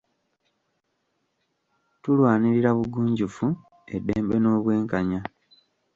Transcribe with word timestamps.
Tulwanirira 2.01 2.69
bugunjufu, 2.77 3.45
eddembe 3.95 4.35
n'obwenkanya. 4.39 5.19